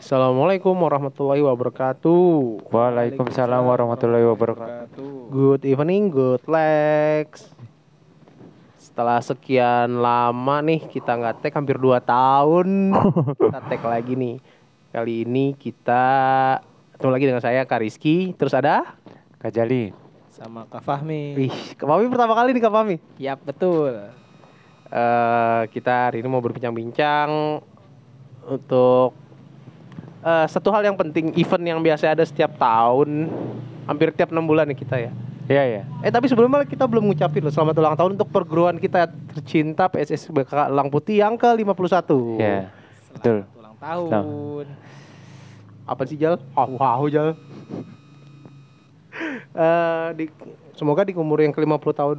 [0.00, 2.72] Assalamualaikum warahmatullahi wabarakatuh.
[2.72, 5.28] Waalaikumsalam warahmatullahi wabarakatuh.
[5.28, 7.52] Good evening, good legs.
[8.80, 12.96] Setelah sekian lama nih kita nggak tag hampir 2 tahun.
[13.36, 14.40] kita tag lagi nih.
[14.88, 16.04] Kali ini kita
[16.96, 18.32] ketemu lagi dengan saya Kak Rizky.
[18.40, 18.96] Terus ada?
[19.36, 19.92] Kak Jali.
[20.32, 21.36] sama Kak Fahmi.
[21.36, 22.96] Wih, Kak Fahmi pertama kali nih Kak Fahmi.
[23.20, 24.00] Yap, betul.
[24.88, 27.60] Eh, kita hari ini mau berbincang-bincang
[28.48, 29.19] untuk
[30.20, 33.28] eh, satu hal yang penting event yang biasa ada setiap tahun
[33.84, 35.12] hampir tiap enam bulan nih kita ya
[35.44, 35.82] Iya ya.
[36.00, 40.30] eh tapi sebelumnya kita belum ngucapin loh selamat ulang tahun untuk perguruan kita tercinta PSS
[40.30, 42.70] BK Lang Putih yang ke 51 Iya.
[43.10, 43.42] Betul.
[43.42, 44.66] Selamat ulang tahun.
[45.84, 46.38] apa sih Jal?
[46.54, 47.34] Wow, wow Jal
[49.50, 50.24] Eh, di,
[50.72, 52.16] semoga di umur yang ke 50 tahun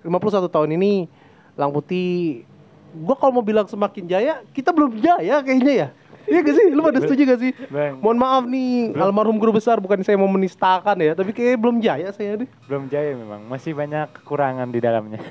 [0.00, 1.10] 51 tahun ini
[1.52, 2.46] Lang Putih
[2.94, 5.88] gua kalau mau bilang semakin jaya kita belum jaya kayaknya ya
[6.28, 6.66] Iya gak sih?
[6.68, 7.52] Lu pada setuju gak sih?
[7.66, 7.98] Bang.
[7.98, 12.08] Mohon maaf nih almarhum guru besar bukan saya mau menistakan ya tapi kayaknya belum jaya
[12.10, 13.44] saya deh Belum jaya memang.
[13.44, 15.20] Masih banyak kekurangan di dalamnya.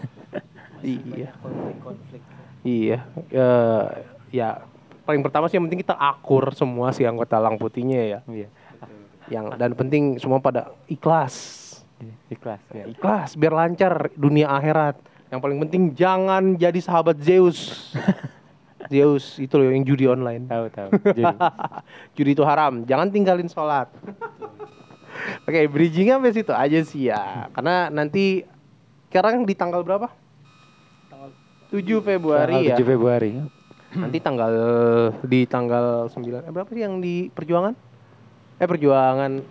[0.80, 2.22] Iya Konflik-konflik.
[2.62, 3.86] Iya Eh,
[4.30, 4.62] Ya
[5.02, 8.48] paling pertama sih yang penting kita akur semua sih anggota Lang Putihnya ya Iya.
[9.28, 11.34] yang dan penting semua pada ikhlas
[12.30, 12.86] Ikhlas ya.
[12.86, 17.90] ikhlas biar lancar dunia akhirat yang paling penting jangan jadi sahabat Zeus
[18.88, 20.48] Zeus itu loh yang judi online.
[20.48, 20.90] Tahu tahu.
[21.14, 21.24] Jadi
[22.18, 23.92] judi itu haram jangan tinggalin sholat.
[25.48, 27.52] Oke bridgingnya sampai situ aja sih ya.
[27.52, 28.46] Karena nanti
[29.10, 30.12] sekarang di tanggal berapa?
[31.10, 31.30] Tanggal
[31.72, 32.76] 7 Februari ya.
[32.78, 33.32] 7 Februari.
[33.88, 34.52] nanti tanggal
[35.24, 37.72] di tanggal 9 eh, berapa sih yang di perjuangan?
[38.60, 39.42] Eh perjuangan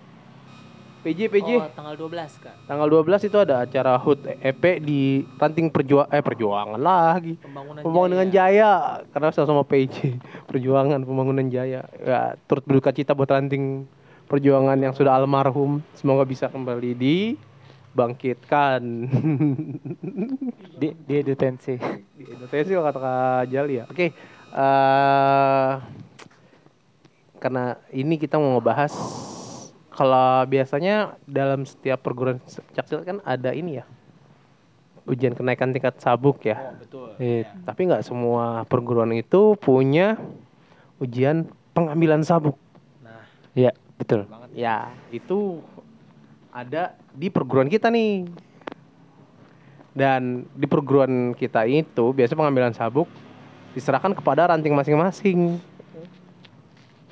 [1.07, 2.67] PJ PJ Oh, tanggal 12, Kak.
[2.67, 7.39] Tanggal 12 itu ada acara HUT EP di Ranting Perjuangan eh Perjuangan lagi.
[7.39, 8.35] Pembangunan, Pembangunan Jaya.
[8.35, 10.19] Jaya karena sama-sama PJ
[10.51, 11.87] Perjuangan Pembangunan Jaya.
[12.03, 13.87] Ya, turut berduka cita buat Ranting
[14.27, 15.79] Perjuangan yang sudah almarhum.
[15.95, 18.83] Semoga bisa kembali dibangkitkan.
[20.83, 21.79] Di di detensi.
[22.19, 23.87] di Indonesia kalau kata Kak Jali ya.
[23.87, 24.11] Oke.
[24.57, 25.73] eh
[27.39, 28.91] karena ini kita mau ngebahas
[29.97, 32.37] kalau biasanya dalam setiap perguruan
[32.77, 33.85] caksil kan ada ini ya
[35.07, 36.59] ujian kenaikan tingkat sabuk ya.
[36.59, 37.09] Oh, betul.
[37.23, 37.47] Iya.
[37.63, 40.19] Tapi nggak semua perguruan itu punya
[40.99, 42.59] ujian pengambilan sabuk.
[43.01, 43.23] Nah,
[43.55, 44.27] Iya, betul.
[44.27, 44.51] banget.
[44.59, 45.63] Ya, itu
[46.51, 48.27] ada di perguruan kita nih.
[49.97, 53.09] Dan di perguruan kita itu biasanya pengambilan sabuk
[53.73, 55.57] diserahkan kepada ranting masing-masing.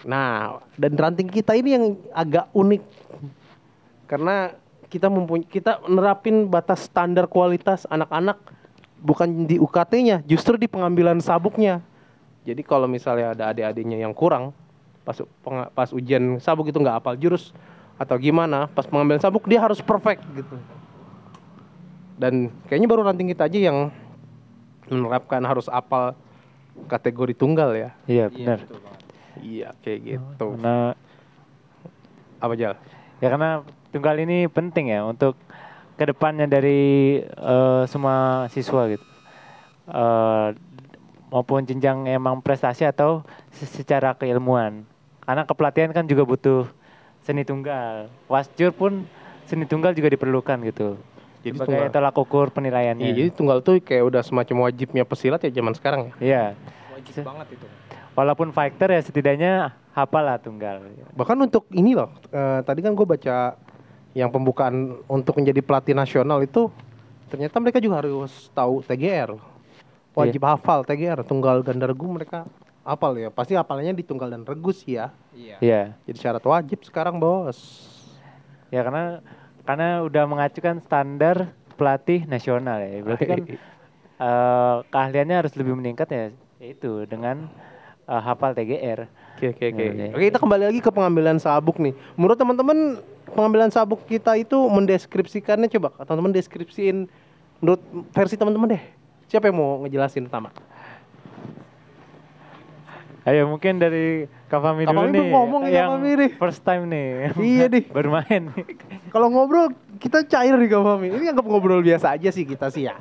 [0.04, 2.82] Nah, dan ranting kita ini yang agak unik.
[4.04, 4.53] Karena
[4.92, 8.37] kita mempunyai kita nerapin batas standar kualitas anak-anak
[9.00, 11.81] bukan di UKT-nya, justru di pengambilan sabuknya.
[12.44, 14.53] Jadi kalau misalnya ada adik-adiknya yang kurang
[15.04, 15.20] pas
[15.76, 17.53] pas ujian sabuk itu nggak hafal jurus
[18.00, 20.56] atau gimana, pas pengambilan sabuk dia harus perfect gitu.
[22.16, 23.78] Dan kayaknya baru ranting kita aja yang
[24.88, 26.16] menerapkan harus hafal
[26.88, 27.91] kategori tunggal ya.
[28.09, 28.59] Iya, Iya, benar.
[28.64, 29.03] banget.
[29.41, 30.47] Iya, kayak gitu.
[30.55, 30.95] Karena
[32.39, 32.77] Apa Jal?
[33.22, 35.39] ya karena tunggal ini penting ya untuk
[35.95, 39.06] ke depannya dari eh, semua siswa gitu.
[39.89, 40.49] Eh,
[41.31, 43.23] maupun jenjang emang prestasi atau
[43.55, 44.84] se- secara keilmuan.
[45.25, 46.69] Karena kepelatihan kan juga butuh
[47.25, 48.12] seni tunggal.
[48.28, 49.09] Wasjur pun
[49.49, 51.00] seni tunggal juga diperlukan gitu.
[51.44, 51.93] Jadi sebagai tunggal.
[51.93, 53.05] tolak ukur penilaiannya.
[53.05, 56.12] Iya, jadi tunggal tuh kayak udah semacam wajibnya pesilat ya zaman sekarang ya.
[56.21, 56.44] Iya.
[56.93, 57.67] Wajib banget itu.
[58.14, 60.86] Walaupun fighter ya setidaknya hafal lah tunggal.
[61.19, 63.58] Bahkan untuk ini loh, eh, tadi kan gue baca
[64.14, 66.70] yang pembukaan untuk menjadi pelatih nasional itu
[67.26, 69.34] ternyata mereka juga harus tahu TGR.
[70.14, 72.47] Wajib hafal TGR, tunggal ganda regu mereka
[72.86, 73.34] hafal ya.
[73.34, 75.10] Pasti hafalnya di tunggal dan regu sih ya.
[75.34, 75.58] Iya.
[75.58, 75.82] Iya.
[76.06, 77.58] Jadi syarat wajib sekarang, Bos.
[78.70, 79.19] Ya karena
[79.66, 83.02] karena udah mengacukan standar pelatih nasional ya.
[83.02, 83.41] Berarti kan
[84.31, 86.25] eh, keahliannya harus lebih meningkat ya
[86.62, 87.50] itu dengan
[88.09, 89.09] eh, hafal TGR.
[89.34, 89.84] Oke, oke, oke.
[90.15, 91.93] Oke, kita kembali lagi ke pengambilan sabuk nih.
[92.14, 93.02] Menurut teman-teman,
[93.34, 97.11] pengambilan sabuk kita itu mendeskripsikannya coba teman-teman deskripsiin
[97.58, 97.82] menurut
[98.14, 98.82] versi teman-teman deh.
[99.26, 100.55] Siapa yang mau ngejelasin pertama?
[103.25, 105.17] Ayo mungkin dari Kak Fahmi Kak dulu nih.
[105.17, 106.31] belum ngomong ya, nih.
[106.37, 107.32] First time nih.
[107.40, 107.84] Iya nih.
[107.96, 108.52] Bermain.
[109.08, 111.08] Kalau ngobrol kita cair nih Kak Fahmi.
[111.08, 113.00] Ini anggap ngobrol biasa aja sih kita sih ya.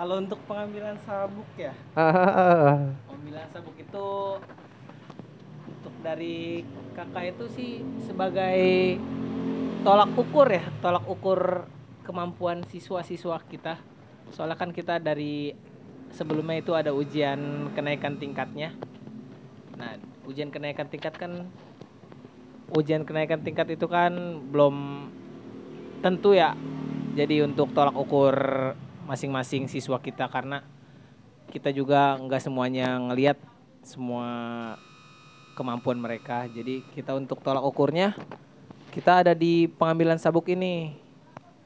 [0.00, 1.76] Kalau untuk pengambilan sabuk ya,
[3.04, 4.08] pengambilan sabuk itu
[5.68, 6.64] untuk dari
[6.96, 8.96] kakak itu sih sebagai
[9.84, 11.68] tolak ukur ya, tolak ukur
[12.00, 13.76] kemampuan siswa-siswa kita.
[14.32, 15.52] Soalnya kan kita dari
[16.16, 18.72] sebelumnya itu ada ujian kenaikan tingkatnya.
[19.76, 21.44] Nah, ujian kenaikan tingkat kan
[22.72, 24.16] ujian kenaikan tingkat itu kan
[24.48, 25.12] belum
[26.00, 26.56] tentu ya.
[27.20, 28.32] Jadi untuk tolak ukur
[29.10, 30.62] masing-masing siswa kita karena
[31.50, 33.34] kita juga nggak semuanya ngelihat
[33.82, 34.30] semua
[35.58, 36.46] kemampuan mereka.
[36.46, 38.14] Jadi kita untuk tolak ukurnya
[38.94, 40.94] kita ada di pengambilan sabuk ini.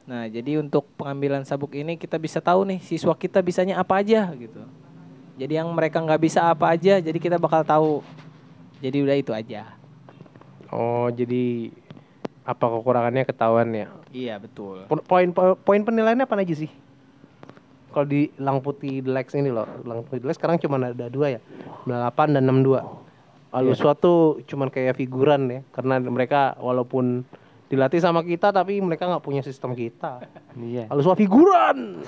[0.09, 4.25] Nah, jadi untuk pengambilan sabuk ini kita bisa tahu nih siswa kita bisanya apa aja
[4.33, 4.65] gitu.
[5.37, 8.01] Jadi yang mereka nggak bisa apa aja, jadi kita bakal tahu.
[8.81, 9.69] Jadi udah itu aja.
[10.69, 11.73] Oh, jadi
[12.45, 13.87] apa kekurangannya ketahuan ya?
[14.13, 14.85] Iya betul.
[14.85, 16.69] Po- Poin po- poin penilaiannya apa aja sih?
[17.95, 21.41] Kalau di Lang Putih Deluxe ini loh, Lang Putih Deluxe sekarang cuma ada dua ya,
[21.87, 22.83] 98 dan 62.
[23.55, 27.23] Lalu suatu cuman kayak figuran ya, karena mereka walaupun
[27.71, 30.27] dilatih sama kita tapi mereka nggak punya sistem kita.
[30.59, 30.91] Iya.
[30.91, 32.03] Lalu suatu figuran.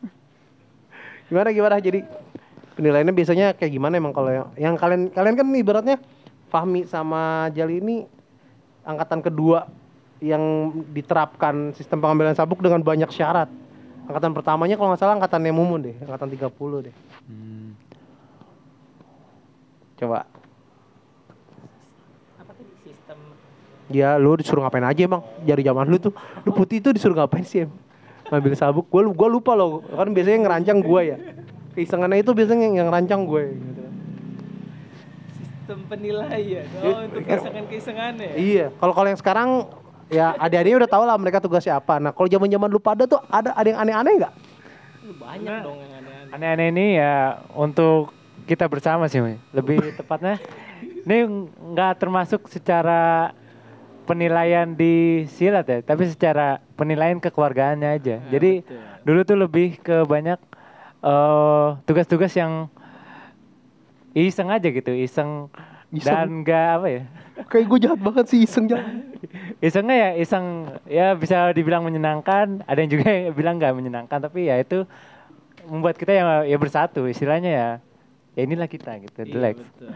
[1.30, 1.78] gimana gimana?
[1.78, 2.02] Jadi
[2.74, 5.96] penilaiannya biasanya kayak gimana emang kalau yang, yang kalian kalian kan ibaratnya
[6.50, 7.96] Fahmi sama Jali ini
[8.82, 9.70] angkatan kedua
[10.18, 13.48] yang diterapkan sistem pengambilan sabuk dengan banyak syarat.
[14.10, 16.94] Angkatan pertamanya kalau nggak salah angkatannya Mumun deh, angkatan 30 deh.
[17.30, 17.78] Hmm.
[20.02, 20.26] Coba.
[22.42, 23.18] Apa tadi sistem?
[23.86, 26.10] Ya lu disuruh ngapain aja emang dari zaman lu tuh.
[26.42, 27.70] Lu putih itu disuruh ngapain sih em?
[28.34, 28.90] Ngambil sabuk.
[28.90, 29.86] Gua gua lupa loh.
[29.94, 31.16] Kan biasanya ngerancang gua ya.
[31.78, 33.82] Keisengannya itu biasanya yang, yang ngerancang gue gitu.
[35.38, 36.66] Sistem penilaian.
[36.82, 38.32] Oh, untuk keisengan-keisengan ya.
[38.34, 39.70] Iya, kalau kalau yang sekarang
[40.10, 42.02] ya adik-adiknya udah tahu lah mereka tugasnya apa.
[42.02, 44.34] Nah, kalau zaman-zaman lu pada tuh ada ada yang aneh-aneh nggak?
[45.16, 46.34] Banyak dong yang aneh-aneh.
[46.34, 48.12] Aneh-aneh ini ya untuk
[48.44, 49.22] kita bersama sih,
[49.54, 50.42] lebih tepatnya.
[51.06, 51.24] Ini
[51.72, 53.32] nggak termasuk secara
[54.04, 58.16] penilaian di silat ya, tapi secara penilaian kekeluargaannya aja.
[58.26, 58.82] Jadi betul.
[59.06, 60.40] dulu tuh lebih ke banyak
[61.06, 62.66] eh, tugas-tugas yang
[64.14, 65.46] iseng aja gitu, iseng,
[65.90, 66.06] Iseng.
[66.14, 67.02] dan nggak apa ya?
[67.50, 69.10] Kayak gue jahat banget sih iseng jalan.
[69.58, 70.44] Isengnya ya iseng
[70.86, 74.86] ya bisa dibilang menyenangkan, ada yang juga yang bilang nggak menyenangkan, tapi ya itu
[75.68, 77.68] membuat kita ya ya bersatu istilahnya ya.
[78.38, 79.56] Ya inilah kita gitu, Iya, the Lex.
[79.58, 79.90] betul.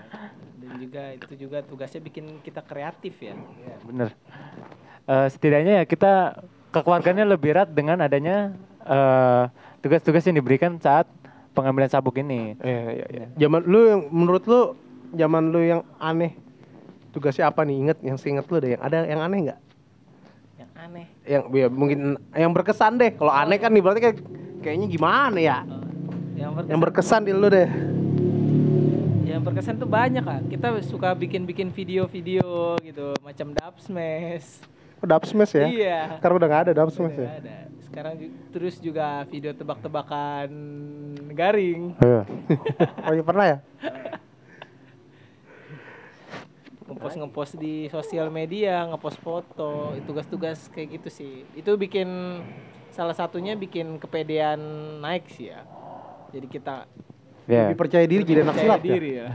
[0.58, 3.38] Dan juga itu juga tugasnya bikin kita kreatif ya.
[3.62, 4.08] Ya, bener.
[5.06, 6.42] Eh, setidaknya ya kita
[6.74, 8.50] kekeluarganya lebih erat dengan adanya
[8.82, 9.44] eh,
[9.80, 11.06] tugas-tugas yang diberikan saat
[11.54, 12.58] pengambilan sabuk ini.
[12.58, 13.26] Iya, iya, iya.
[13.38, 14.74] Zaman lu yang menurut lu
[15.14, 16.34] zaman lu yang aneh
[17.10, 17.76] tugasnya apa nih?
[17.80, 19.60] Ingat yang seinget lu deh yang ada yang aneh nggak?
[20.54, 21.06] Yang aneh.
[21.24, 21.98] Yang ya, mungkin
[22.30, 23.10] yang berkesan deh.
[23.10, 24.16] Kalau aneh kan nih berarti kayak
[24.60, 25.58] kayaknya gimana ya?
[25.62, 25.80] Oh,
[26.34, 27.68] yang berkesan, Yang berkesan di lu deh.
[29.24, 30.38] yang berkesan tuh banyak ah.
[30.40, 34.62] Kita suka bikin-bikin video-video gitu, macam dub smash.
[34.98, 35.66] Oh, dub smash ya?
[35.66, 35.98] Iya.
[36.18, 37.30] Sekarang udah nggak ada dub smash Udah ya?
[37.42, 37.56] ada.
[37.82, 40.50] Sekarang ju- terus juga video tebak-tebakan
[41.30, 43.58] garing, oh iya pernah ya?
[46.84, 51.32] ngepost-ngepost di sosial media, ngepost foto, itu tugas-tugas kayak gitu sih.
[51.56, 52.08] Itu bikin
[52.92, 54.60] salah satunya bikin kepedean
[55.00, 55.64] naik sih ya.
[56.30, 56.84] Jadi kita
[57.44, 57.68] Ya.
[57.68, 58.86] Lebih percaya diri jadi anak silat ya?
[58.88, 59.28] diri ya.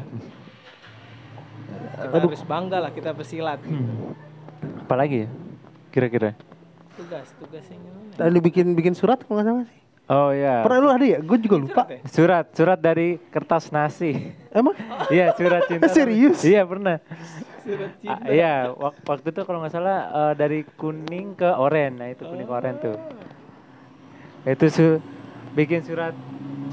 [1.99, 3.61] Kita harus bangga lah kita pesilat.
[4.81, 5.29] Apalagi ya?
[5.93, 6.33] Kira-kira.
[6.97, 8.17] Tugas, tugas yang gimana?
[8.17, 9.81] Tadi bikin bikin surat kalau nggak salah sih.
[10.09, 10.65] Oh ya.
[10.65, 11.19] Pernah lu ada ya?
[11.21, 11.85] Gue juga lupa.
[11.85, 11.99] Surat ya?
[12.09, 14.33] Surat, surat dari kertas nasi.
[14.49, 14.73] Emang?
[15.13, 15.85] Iya, surat cinta.
[15.93, 16.41] Serius?
[16.41, 16.97] Iya, pernah.
[17.61, 18.17] Surat cinta.
[18.17, 22.01] Ah, Iya, wak- waktu itu kalau nggak salah eh, dari kuning ke oren.
[22.01, 22.97] Nah, itu kuning ke oren tuh.
[24.43, 24.87] Itu su
[25.53, 26.17] bikin surat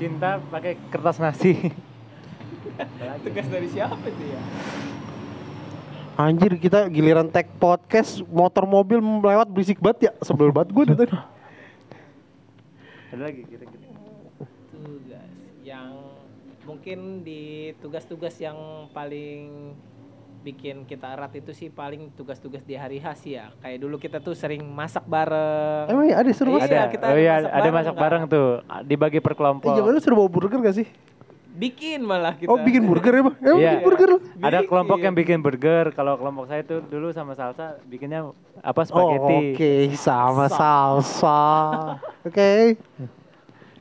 [0.01, 1.53] cinta pakai kertas nasi.
[3.25, 4.41] Tugas dari siapa itu ya?
[6.17, 11.05] Anjir kita giliran tag podcast motor mobil melewat berisik banget ya sebel banget gue tadi.
[13.13, 13.87] Ada lagi kira-kira.
[14.71, 15.31] Tugas
[15.63, 15.91] yang
[16.67, 18.59] mungkin di tugas-tugas yang
[18.91, 19.73] paling
[20.43, 23.51] bikin kita erat itu sih paling tugas-tugas di hari H sih ya.
[23.59, 25.91] Kayak dulu kita tuh sering masak bareng.
[25.91, 26.71] Emang ya ada seru Iya, banget.
[26.71, 28.03] ada, kita oh ada iya, masak ada bareng, masak kan?
[28.03, 28.49] bareng tuh,
[28.87, 29.75] dibagi per kelompok.
[29.75, 30.87] zaman lu suruh bawa burger gak sih?
[31.57, 32.47] Bikin malah kita.
[32.47, 33.37] Oh bikin burger ya bang?
[33.41, 33.71] Emang Iya.
[33.73, 34.19] bikin burger lu?
[34.39, 34.69] Ada Bikin.
[34.69, 35.85] kelompok yang bikin burger.
[35.91, 38.29] Kalau kelompok saya tuh dulu sama salsa bikinnya
[38.61, 39.39] apa Oh spaghetti.
[39.57, 41.41] oke sama salsa.
[42.23, 42.77] Oke.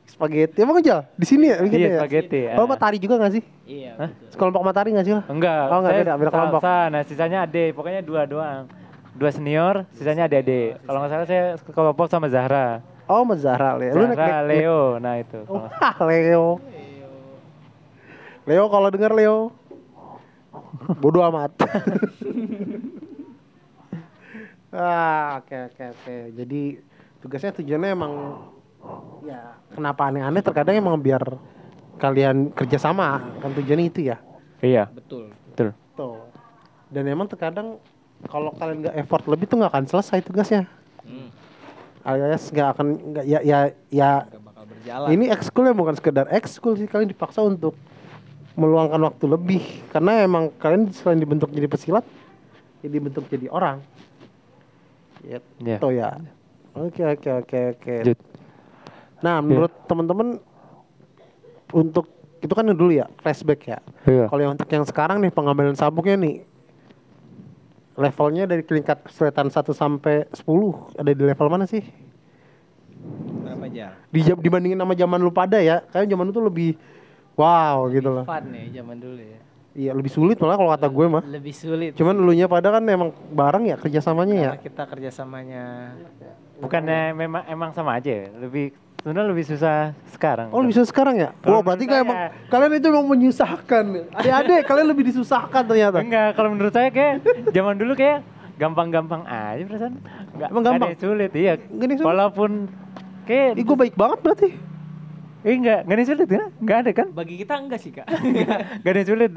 [0.06, 2.00] Spaghetti emang aja di sini ya bikinnya Iya, ya?
[2.00, 2.40] spaghetti.
[2.48, 2.66] Oh ah.
[2.66, 3.42] matahari juga gak sih?
[3.66, 4.08] Iya, Hah?
[4.08, 4.28] betul.
[4.30, 5.24] Sekelompok matahari gak sih lah?
[5.28, 6.60] Enggak, Oh, enggak, saya beda, beda kelompok.
[6.62, 6.88] salsa.
[6.88, 8.62] Nah, sisanya ade, pokoknya dua doang.
[9.12, 10.80] Dua senior, sisanya adik-adik.
[10.80, 12.80] Kalau nggak salah saya kelompok sama Zahra.
[13.04, 13.92] Oh sama Zahra Leo.
[14.08, 15.40] Zahra, Leo, nah itu.
[15.46, 15.66] Oh,
[16.08, 16.46] Leo.
[18.46, 19.50] Leo kalau denger Leo.
[21.02, 21.52] Bodoh amat.
[24.72, 26.14] ah, oke oke oke.
[26.32, 26.60] Jadi
[27.18, 28.12] tugasnya tujuannya emang
[29.26, 31.22] ya kenapa aneh-aneh terkadang emang biar
[31.98, 34.16] kalian kerjasama kan tujuannya itu ya.
[34.62, 35.34] Iya, Betul.
[35.52, 35.68] betul.
[35.94, 36.16] Tuh.
[36.88, 37.76] Dan emang terkadang
[38.24, 40.64] kalau kalian nggak effort lebih tuh nggak akan selesai tugasnya.
[41.02, 41.28] Hmm.
[42.06, 43.58] Alias nggak akan nggak ya ya
[43.90, 45.06] ya Gak bakal berjalan.
[45.10, 47.74] ini ekskul ya bukan sekedar ekskul sih kalian dipaksa untuk
[48.56, 52.04] meluangkan waktu lebih karena emang kalian selain dibentuk jadi pesilat
[52.80, 53.84] ya dibentuk jadi orang.
[55.24, 55.40] Iya.
[55.60, 56.16] Gitu ya.
[56.76, 57.94] Oke oke oke oke.
[59.24, 60.40] Nah, menurut teman-teman
[61.72, 62.08] untuk
[62.40, 63.78] itu kan dulu ya flashback ya.
[64.04, 64.28] Iya.
[64.28, 66.44] Kalau yang untuk yang sekarang nih pengambilan sabuknya nih
[67.96, 71.80] levelnya dari tingkat kesulitan 1 sampai 10 ada di level mana sih?
[73.40, 73.96] Berapa jam?
[74.12, 76.70] Di, dibandingin sama zaman lu pada ya, kayak zaman itu lebih
[77.36, 78.24] wow gitu loh.
[78.24, 79.40] Fun ya zaman dulu ya.
[79.76, 81.22] Iya lebih sulit malah kalau kata gue mah.
[81.22, 81.92] Lebih sulit.
[81.94, 84.50] Cuman elunya pada kan emang bareng ya kerjasamanya ya.
[84.56, 85.64] Karena kita kerjasamanya
[86.56, 88.26] Bukannya memang emang sama aja ya?
[88.40, 88.72] Lebih
[89.04, 90.48] sebenarnya lebih susah sekarang.
[90.48, 91.30] Oh lebih susah sekarang ya?
[91.44, 93.84] Wah berarti menurut kan emang kalian itu emang menyusahkan.
[94.16, 96.00] Adik-adik kalian lebih disusahkan ternyata.
[96.00, 97.20] Enggak, kalau menurut saya kayak
[97.52, 98.24] zaman dulu kayak
[98.56, 99.94] gampang-gampang aja perasaan.
[100.32, 100.88] Enggak, Emang gampang?
[100.88, 101.52] ada yang sulit, iya.
[101.68, 102.08] Yang sulit?
[102.08, 102.50] Walaupun
[103.28, 104.48] kayak Ih gue baik banget berarti.
[105.46, 106.44] Eh enggak, enggak ada yang sulit ya?
[106.58, 107.06] Enggak ada kan?
[107.14, 108.06] bagi kita enggak sih kak.
[108.82, 109.30] Enggak ada yang sulit.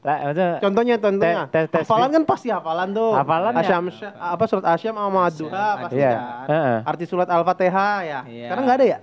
[0.00, 1.44] Lah, maksudnya Contohnya, contohnya.
[1.52, 3.12] Tes- tes hafalan kan pasti hafalan tuh.
[3.12, 3.60] Hafalan ya.
[3.60, 3.84] Asyam,
[4.16, 6.46] apa surat Asyam sama Duha pasti Iya, kan.
[6.48, 6.78] heeh.
[6.88, 8.18] Arti surat Al-Fatihah ya.
[8.24, 8.46] Iya.
[8.48, 8.98] Sekarang nggak ada ya?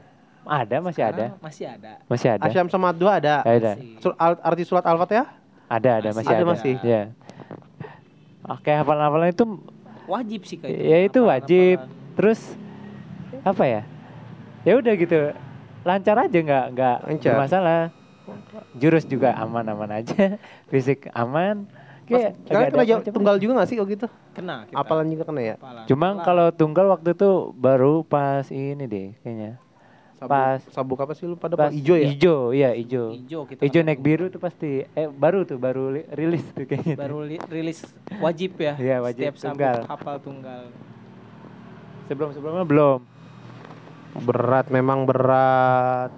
[0.48, 1.26] ada masih ada.
[1.38, 1.92] Masih ada.
[2.10, 2.44] Masih ada.
[2.50, 3.46] Asyam sama Duha ada.
[3.46, 3.78] Ada.
[4.42, 5.30] Arti surat Al-Fatihah?
[5.70, 6.50] Ada, ada masih Ada ada.
[6.50, 6.74] masih.
[6.82, 7.02] Iya.
[8.50, 9.46] Oke, hafalan-hafalan itu
[10.08, 10.72] Wajib sih kak.
[10.72, 11.78] ya itu wajib.
[12.18, 12.40] Terus
[13.46, 13.82] apa ya?
[14.66, 15.36] Ya udah gitu.
[15.88, 16.98] Lancar aja nggak nggak
[17.34, 17.82] masalah.
[18.76, 20.36] Jurus juga aman-aman aja.
[20.70, 21.64] Fisik aman.
[22.04, 24.08] Kayak Kalian kena macam- tunggal juga gak sih kalau gitu?
[24.32, 24.80] Kena kita.
[24.80, 25.56] Apalan juga kena ya?
[25.56, 25.84] Hafalan.
[25.86, 29.60] Cuma kalau tunggal waktu itu baru pas ini deh kayaknya.
[30.16, 31.76] Sabuk, Pas- sabuk apa sih lu pada Pas Pak?
[31.78, 32.08] Ijo ya?
[32.08, 33.12] Ijo, iya ijo.
[33.12, 36.96] Ijo kita naik biru tuh pasti eh baru tuh baru li- rilis tuh kayaknya.
[36.96, 37.84] baru li- rilis
[38.18, 38.74] wajib ya.
[38.76, 39.22] Iya, wajib.
[39.22, 39.78] Setiap sabuk Tunggal.
[39.86, 40.62] hafal tunggal.
[42.08, 43.00] Sebelum-sebelumnya belum.
[44.24, 46.12] Berat memang berat.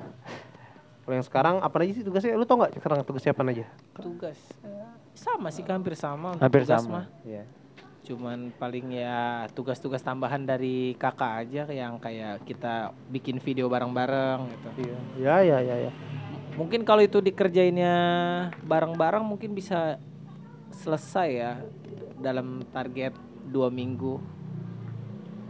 [1.04, 2.38] Kalau yang sekarang apa aja sih tugasnya?
[2.38, 3.66] Lu tau gak sekarang tugasnya apa aja?
[3.98, 4.40] Tugas
[5.20, 7.04] sama sih hampir sama Hampir tugas sama.
[7.04, 7.06] mah.
[7.28, 7.44] Iya.
[8.08, 14.68] Cuman paling ya tugas-tugas tambahan dari kakak aja yang kayak kita bikin video bareng-bareng gitu.
[15.20, 15.92] Ya ya ya ya.
[16.56, 17.96] Mungkin kalau itu dikerjainnya
[18.64, 20.00] bareng-bareng mungkin bisa
[20.72, 21.52] selesai ya
[22.18, 23.14] dalam target
[23.52, 24.18] dua minggu.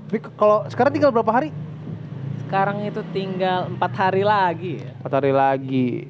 [0.10, 1.54] Tapi kalau sekarang tinggal berapa hari?
[2.50, 4.90] Sekarang itu tinggal empat hari lagi ya.
[5.06, 6.10] Empat hari lagi.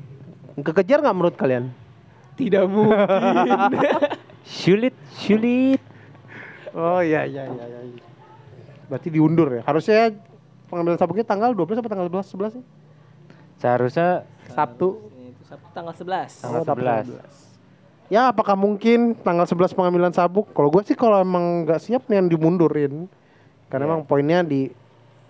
[0.55, 1.67] Kekejar nggak menurut kalian?
[2.39, 3.75] Tidak mungkin.
[4.47, 5.83] Sulit, sulit.
[6.71, 7.65] Oh iya iya iya.
[7.67, 8.03] iya.
[8.87, 9.67] Berarti diundur ya.
[9.67, 10.15] Harusnya
[10.71, 12.63] pengambilan sabuknya tanggal 12 atau tanggal 11 11 sih?
[13.59, 14.95] Seharusnya Sabtu.
[15.11, 16.39] itu Sabtu tanggal 11.
[16.39, 18.15] Tanggal dapat 11.
[18.15, 20.55] Ya apakah mungkin tanggal 11 pengambilan sabuk?
[20.55, 23.11] Kalau gue sih kalau emang nggak siap nih yang dimundurin.
[23.67, 23.89] Karena Iya.
[23.91, 24.71] emang poinnya di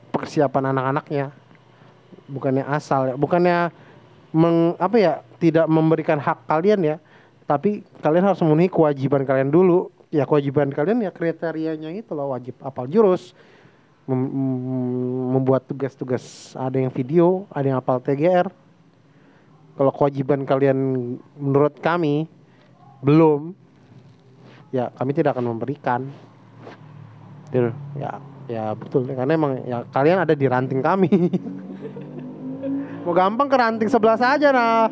[0.10, 1.32] persiapan anak-anaknya.
[2.30, 3.74] Bukannya asal ya, bukannya
[4.34, 6.98] meng, apa ya, tidak memberikan hak kalian ya.
[7.50, 9.90] Tapi kalian harus memenuhi kewajiban kalian dulu.
[10.10, 13.38] Ya kewajiban kalian ya kriterianya itu loh wajib apal jurus,
[14.10, 18.50] mem- mem- membuat tugas-tugas ada yang video, ada yang apal TGR.
[19.78, 20.78] Kalau kewajiban kalian
[21.38, 22.26] menurut kami
[23.06, 23.54] belum,
[24.74, 26.10] ya kami tidak akan memberikan.
[27.98, 29.06] Ya, ya betul.
[29.06, 31.10] Karena emang ya kalian ada di ranting kami.
[33.06, 34.90] Mau gampang ke ranting sebelah saja nah.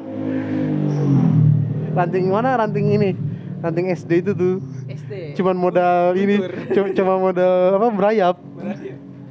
[1.97, 2.55] Ranting mana?
[2.55, 3.11] Ranting ini.
[3.59, 4.61] Ranting SD itu tuh.
[4.85, 5.33] SD.
[5.33, 6.37] Cuman modal ini,
[6.71, 8.37] cuma, cuma modal apa merayap.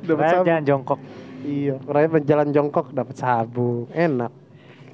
[0.02, 0.46] Dapat sabuk.
[0.46, 1.00] jangan jongkok.
[1.46, 3.86] Iya, merayap jalan jongkok dapat sabuk.
[3.94, 4.34] Enak.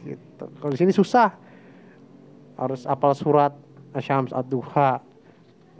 [0.04, 0.44] Gitu.
[0.60, 1.32] Kalau di sini susah.
[2.60, 3.56] Harus apal surat
[3.96, 5.00] Asyams Ad-Duha.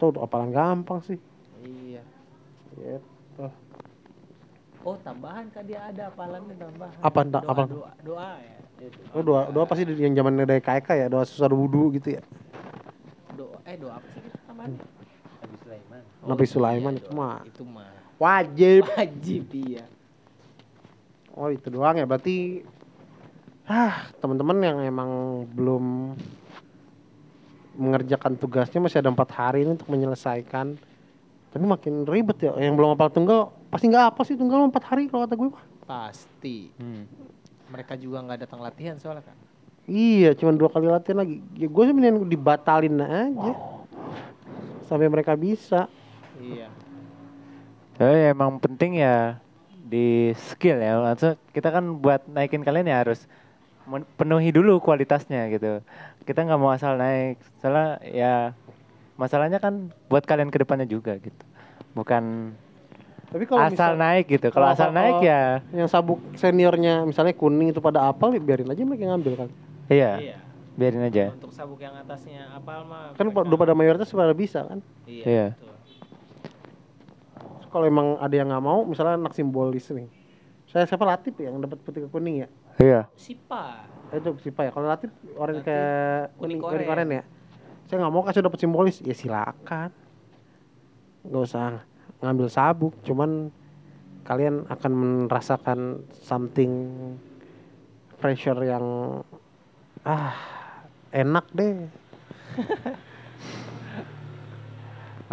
[0.01, 1.21] Itu apalan gampang sih.
[1.61, 2.03] Iya.
[2.77, 3.12] Gitu.
[4.83, 6.99] Oh, tambahan kan dia ada hafalannya tambahan.
[6.99, 7.63] Apa, doa, apa?
[7.71, 8.57] Doa, doa ya.
[8.83, 8.99] Itu.
[9.15, 12.23] Oh, doa doa pasti yang zaman dari KK ya, doa susah wudhu gitu ya.
[13.39, 14.79] Doa eh doa apa sih tambahannya?
[14.83, 16.01] Nabi Sulaiman.
[16.27, 18.83] Nabi Sulaiman itu mah Itu mah wajib.
[18.91, 19.85] wajib iya.
[21.39, 22.05] Oh, itu doang ya.
[22.05, 22.67] Berarti
[23.71, 25.11] ah, teman-teman yang emang
[25.47, 26.19] belum
[27.73, 30.75] mengerjakan tugasnya masih ada empat hari ini untuk menyelesaikan.
[31.53, 32.57] Tapi makin ribet ya.
[32.57, 35.65] Yang belum hafal tunggal pasti nggak apa sih tunggal empat hari kalau kata gue mah.
[35.85, 36.73] Pasti.
[36.81, 37.05] Hmm.
[37.69, 39.37] Mereka juga nggak datang latihan soalnya kan.
[39.85, 41.43] Iya, cuma dua kali latihan lagi.
[41.59, 43.53] Ya, gue sih mendingan dibatalin aja.
[44.89, 45.89] Sampai mereka bisa.
[46.41, 46.73] Iya.
[48.01, 49.37] Tapi emang penting ya
[49.85, 50.97] di skill ya.
[51.03, 53.29] Maksudnya kita kan buat naikin kalian ya harus
[53.85, 55.83] men- penuhi dulu kualitasnya gitu.
[56.23, 58.35] kita nggak mau asal naik soalnya ya
[59.23, 59.75] masalahnya kan
[60.11, 61.45] buat kalian ke depannya juga gitu
[61.95, 62.51] bukan
[63.31, 67.71] Tapi kalau asal misal- naik gitu kalau asal naik ya yang sabuk seniornya misalnya kuning
[67.71, 69.49] itu pada apal biarin aja mereka ngambil kan.
[69.87, 70.37] iya Iya.
[70.75, 73.15] biarin aja Untuk sabuk yang atasnya apal mah.
[73.15, 74.83] Kan udah pada mayoritas pada bisa kan.
[75.07, 75.25] Iya.
[75.25, 75.47] Iya.
[75.55, 75.71] betul.
[77.69, 80.05] Kalau emang ada yang nggak mau, misalnya anak simbolis nih.
[80.69, 82.49] Saya siapa Latif ya yang dapat putih kuning ya?
[82.77, 83.89] iya Sipa.
[84.13, 84.71] Itu siapa ya?
[84.73, 85.77] Kalau Latif orang ke
[86.37, 86.85] kuning kuning koren.
[86.85, 87.23] koren ya.
[87.93, 89.93] Saya nggak mau kasih dapat simbolis, ya silakan.
[91.29, 91.85] Nggak usah
[92.25, 93.53] ngambil sabuk, cuman
[94.25, 94.93] kalian akan
[95.29, 96.73] merasakan something
[98.17, 99.21] pressure yang
[100.09, 100.33] ah
[101.13, 101.85] enak deh.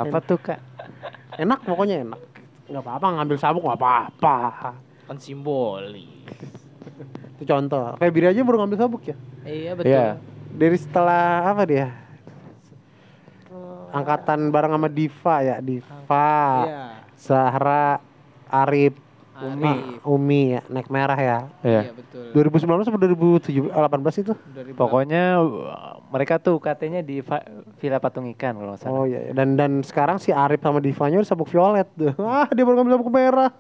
[0.04, 0.60] apa tuh kak
[1.40, 2.20] Enak pokoknya enak.
[2.68, 4.36] Nggak apa-apa ngambil sabuk nggak apa-apa.
[5.08, 6.28] Kan simbolis.
[7.40, 7.96] Itu contoh.
[8.04, 9.16] Kayak Biri aja baru ngambil sabuk ya.
[9.48, 9.96] Iya betul.
[9.96, 10.20] Iya.
[10.60, 12.09] Dari setelah apa dia?
[13.92, 16.32] Angkatan bareng sama Diva ya, Diva,
[16.64, 16.84] Iya.
[17.14, 18.00] Zahra,
[18.48, 18.96] Arif,
[19.40, 20.00] Umi.
[20.04, 21.38] Umi ya, naik merah ya.
[21.62, 22.36] iya Iya betul.
[22.36, 23.72] 2019 atau 2018
[24.20, 24.34] itu?
[24.36, 24.76] 2000.
[24.76, 27.24] pokoknya uh, mereka tuh katanya di
[27.78, 29.32] Villa Patung Ikan kalau nggak salah Oh iya, iya.
[29.32, 32.12] dan dan sekarang si Arif sama Divanya udah sabuk violet tuh.
[32.22, 33.52] Ah, dia baru ngambil sabuk merah.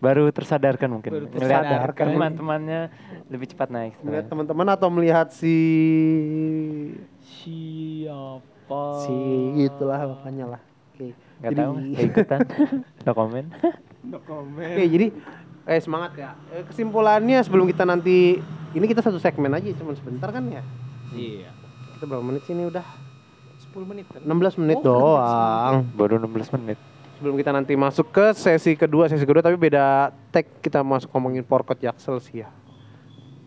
[0.00, 2.06] baru tersadarkan mungkin Baru tersadarkan.
[2.12, 2.80] teman-temannya
[3.26, 5.56] lebih cepat naik Melihat teman-teman atau melihat si
[7.20, 8.53] Siapa?
[8.98, 9.14] Si
[9.60, 10.62] itulah makanya lah.
[10.90, 11.10] Oke.
[11.34, 12.38] nggak Jadi- tahu nggak ikutan
[13.02, 13.48] no comment
[14.04, 14.68] No comment.
[14.70, 15.06] Oke, jadi
[15.64, 16.30] eh semangat ya.
[16.50, 18.36] Eh, kesimpulannya sebelum kita nanti
[18.70, 20.60] ini kita satu segmen aja cuma sebentar kan ya.
[21.10, 21.48] Iya.
[21.96, 22.84] Kita berapa menit sih ini udah?
[23.64, 24.20] 10 menit kan?
[24.20, 25.88] 16 menit Oh, doang.
[25.94, 26.76] baru 16 menit
[27.14, 31.40] Sebelum kita nanti masuk ke sesi kedua, sesi kedua tapi beda tag kita masuk ngomongin
[31.40, 32.50] porkot Jaksel sih ya.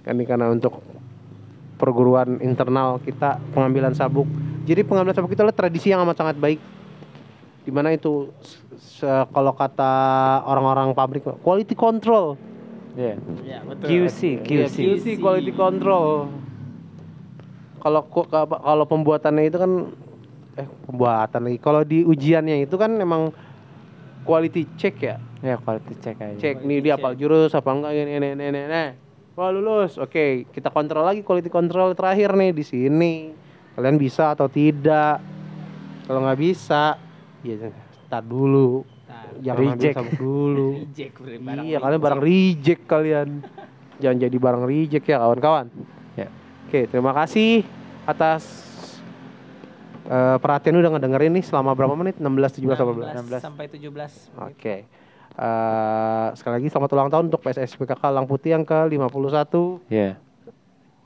[0.02, 0.80] Kan ini karena untuk
[1.76, 4.26] perguruan internal kita pengambilan sabuk.
[4.68, 6.60] Jadi pengambilan sabuk itu adalah tradisi yang amat sangat baik.
[7.64, 8.28] Di mana itu
[9.32, 9.92] kalau kata
[10.44, 12.36] orang-orang pabrik quality control.
[13.00, 13.16] Iya
[13.48, 13.88] Iya betul.
[13.88, 16.28] QC Iya, QC QC quality control.
[17.80, 18.02] Kalau
[18.44, 19.72] kalau pembuatannya itu kan
[20.60, 21.58] eh pembuatan lagi.
[21.64, 23.32] Kalau di ujiannya itu kan memang
[24.28, 25.16] quality check ya.
[25.40, 28.62] ya quality check aja Cek nih dia apal jurus apa enggak ini ini ini ini.
[28.68, 28.86] ini.
[29.38, 30.02] Wah lulus.
[30.02, 33.14] Oke, kita kontrol lagi quality control terakhir nih di sini.
[33.78, 35.22] Kalian bisa atau tidak?
[36.10, 36.98] Kalau nggak bisa,
[37.46, 37.70] ya
[38.10, 38.82] start dulu.
[39.38, 39.96] Jangan ambil Reject.
[40.02, 40.70] sabuk dulu.
[40.82, 43.30] reject barang iya, kalian barang reject kalian.
[44.02, 45.70] Jangan jadi barang reject ya kawan-kawan.
[46.18, 46.28] Ya.
[46.66, 47.62] Oke, terima kasih
[48.10, 48.66] atas
[50.10, 52.18] eh, perhatian udah ngedengerin nih selama berapa menit?
[52.18, 53.30] 16, 17, 18.
[53.30, 54.42] 16 sampai 17 menit.
[54.42, 54.76] Oke.
[55.38, 59.54] Eh, sekali lagi selamat ulang tahun untuk PSSPKK Lang Putih yang ke-51
[59.86, 60.18] Iya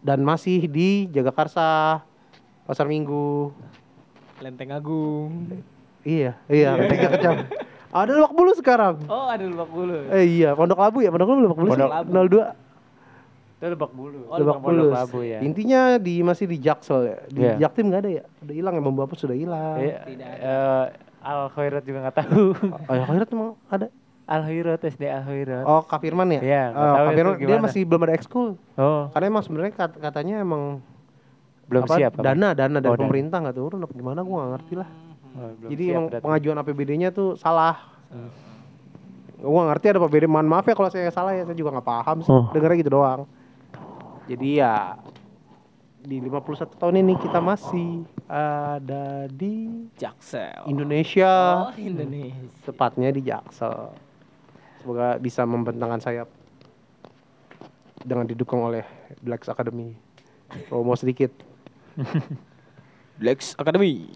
[0.01, 2.01] dan masih di Jagakarsa
[2.63, 3.51] Pasar Minggu.
[4.37, 5.45] Lenteng Agung.
[6.01, 7.45] Iya, iya, tiga kecam.
[7.91, 9.05] Ada Lebak Bulus sekarang.
[9.05, 10.09] Oh, ada Lebak Bulus.
[10.09, 11.71] Eh iya, Pondok Labu ya, Pondok Labu Lebak Bulus.
[11.71, 12.09] Pondok Labu.
[12.09, 12.69] 02.
[13.61, 14.93] itu lebak bulu Oh, Lebak Pondok Bulus.
[14.95, 17.17] Labu ya Intinya di masih di Jaksel ya.
[17.27, 17.53] Di Iya.
[17.61, 18.23] Jaktim nggak ada ya?
[18.41, 19.77] Udah hilang ya, Bambu Apus sudah hilang.
[19.77, 20.41] Iya, Tidak ada.
[20.41, 20.85] eh,
[21.21, 22.45] Al Khairat juga nggak tahu
[22.81, 23.87] Oh, ya Khairat emang ada.
[24.25, 26.41] Al Khairat SD Al Khairat Oh, Kak Firman ya?
[26.41, 28.49] Iya, nggak Oh, tahu Kak Firman dia masih belum ada ekskul.
[28.75, 30.81] oh Karena emang sebenarnya kat- katanya emang
[31.71, 32.23] belum apa, siap apa?
[32.23, 33.01] dana dana dari Oh, dana.
[33.01, 34.89] pemerintah nggak turun apa gimana gua nggak ngerti lah.
[35.31, 36.23] Oh, belum Jadi siap emang berarti.
[36.23, 37.75] pengajuan APBD-nya tuh salah.
[39.37, 40.25] Gua nggak ngerti ada APBD.
[40.25, 42.29] Mohon maaf ya kalau saya salah ya, saya juga nggak paham sih.
[42.29, 42.45] Oh.
[42.51, 43.21] Dengarnya gitu doang.
[44.27, 44.99] Jadi ya
[45.97, 50.65] di 51 tahun ini kita masih ada di Jaksel.
[50.65, 51.29] Indonesia,
[51.63, 52.41] Oh, Indonesia.
[52.63, 53.93] tepatnya di Jaksel.
[54.77, 56.25] Semoga bisa membentangkan sayap
[57.97, 58.81] dengan didukung oleh
[59.19, 59.93] Blacks Academy.
[60.65, 61.29] Promo sedikit.
[63.21, 64.09] Blacks Academy.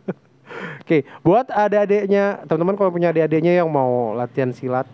[0.82, 4.86] Oke, buat adik-adiknya, teman-teman kalau punya adik-adiknya yang mau latihan silat,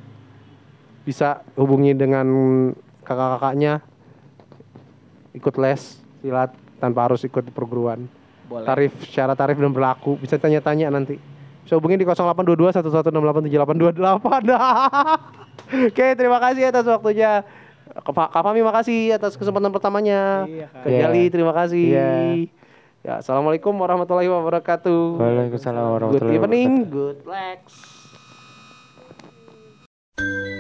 [1.09, 2.27] bisa hubungi dengan
[3.01, 3.81] kakak-kakaknya,
[5.33, 5.81] ikut les
[6.21, 8.05] silat tanpa harus ikut perguruan.
[8.47, 8.69] Boleh.
[8.69, 11.19] Tarif, secara tarif dan berlaku, bisa tanya-tanya nanti.
[11.67, 14.55] Bisa hubungi di 0822 11687828.
[15.91, 17.43] Oke, terima kasih atas waktunya.
[18.05, 20.45] Kak Fahmi makasih atas kesempatan pertamanya.
[20.45, 20.85] Iya, Kak.
[20.85, 21.85] Jali terima kasih.
[21.93, 22.11] Iya.
[23.07, 25.23] Ya, assalamualaikum warahmatullahi wabarakatuh.
[25.23, 26.97] Waalaikumsalam Good warahmatullahi evening, wabarakatuh.
[26.99, 27.61] good flex.
[30.17, 30.56] Bangun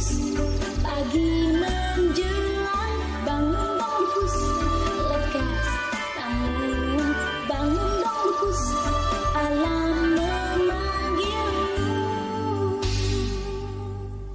[0.00, 1.49] terus